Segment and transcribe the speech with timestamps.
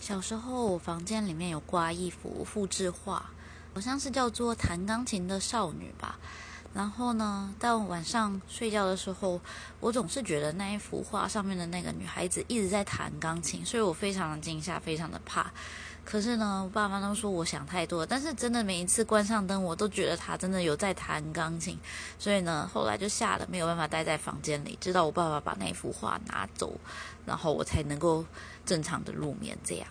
[0.00, 3.30] 小时候，我房间里面有挂一幅复制画，
[3.74, 6.18] 好像是叫做《弹钢琴的少女》吧。
[6.72, 9.40] 然后呢，到晚上睡觉的时候，
[9.80, 15.50] 我总是觉得那一幅画上面的那个女孩子一直在弹钢琴，所以我非常的惊吓，非常的怕。
[16.04, 21.76] 可是呢，我爸妈都说我想太多，但是真的每一次关上灯，我都觉得她真的有在弹钢琴。
[22.18, 26.72] 所以呢，后来就吓得没有办法待在房间里，直到我爸爸把那幅画拿走，
[27.26, 28.24] 然后我才能够
[28.64, 29.58] 正常的入眠。
[29.64, 29.88] 这样。